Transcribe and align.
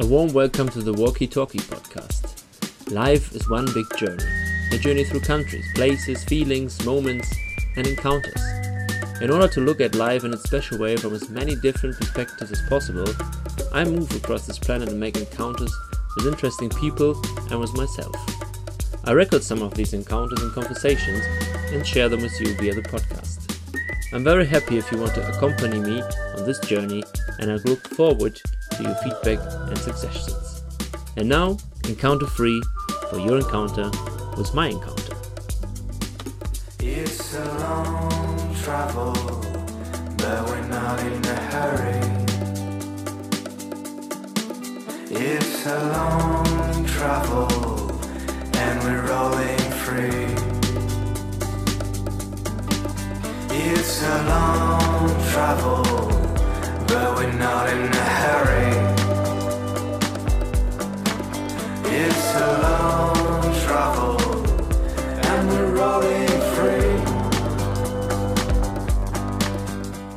A 0.00 0.06
warm 0.06 0.32
welcome 0.32 0.68
to 0.68 0.80
the 0.80 0.92
Walkie 0.92 1.26
Talkie 1.26 1.58
podcast. 1.58 2.44
Life 2.92 3.34
is 3.34 3.50
one 3.50 3.66
big 3.74 3.84
journey, 3.96 4.22
a 4.70 4.78
journey 4.78 5.02
through 5.02 5.22
countries, 5.22 5.66
places, 5.74 6.22
feelings, 6.22 6.86
moments, 6.86 7.28
and 7.74 7.84
encounters. 7.84 8.40
In 9.20 9.32
order 9.32 9.48
to 9.48 9.60
look 9.60 9.80
at 9.80 9.96
life 9.96 10.22
in 10.22 10.32
a 10.32 10.36
special 10.36 10.78
way 10.78 10.96
from 10.96 11.14
as 11.14 11.28
many 11.30 11.56
different 11.56 11.96
perspectives 11.96 12.52
as 12.52 12.62
possible, 12.68 13.08
I 13.72 13.82
move 13.82 14.14
across 14.14 14.46
this 14.46 14.56
planet 14.56 14.88
and 14.88 15.00
make 15.00 15.16
encounters 15.16 15.76
with 16.14 16.28
interesting 16.28 16.70
people 16.70 17.20
and 17.50 17.58
with 17.58 17.76
myself. 17.76 18.14
I 19.02 19.10
record 19.10 19.42
some 19.42 19.62
of 19.62 19.74
these 19.74 19.94
encounters 19.94 20.40
and 20.40 20.52
conversations 20.52 21.24
and 21.72 21.84
share 21.84 22.08
them 22.08 22.22
with 22.22 22.40
you 22.40 22.54
via 22.58 22.72
the 22.72 22.82
podcast. 22.82 23.52
I'm 24.14 24.22
very 24.22 24.46
happy 24.46 24.78
if 24.78 24.92
you 24.92 24.98
want 24.98 25.16
to 25.16 25.28
accompany 25.28 25.80
me 25.80 26.02
on 26.36 26.46
this 26.46 26.60
journey, 26.60 27.02
and 27.40 27.50
I 27.50 27.56
look 27.56 27.88
forward 27.88 28.40
to 28.78 28.84
your 28.84 28.94
feedback 28.96 29.40
and 29.68 29.78
suggestions. 29.78 30.62
And 31.16 31.28
now, 31.28 31.56
encounter 31.88 32.26
free 32.26 32.62
for 33.10 33.18
your 33.18 33.38
encounter 33.38 33.90
with 34.36 34.54
my 34.54 34.68
encounter. 34.68 35.16
It's 36.78 37.34
a 37.34 37.44
long 37.58 38.54
travel, 38.62 39.14
but 40.16 40.48
we're 40.48 40.68
not 40.68 41.00
in 41.00 41.24
a 41.24 41.36
hurry. 41.50 41.98
It's 45.10 45.66
a 45.66 45.80
long 45.96 46.86
travel, 46.86 47.48
and 48.54 48.74
we're 48.84 49.08
rolling 49.08 49.58
free. 49.82 50.28
It's 53.50 54.02
a 54.04 54.22
long 54.28 55.08
travel, 55.32 55.82
but 56.86 57.16
we're 57.16 57.32
not 57.32 57.68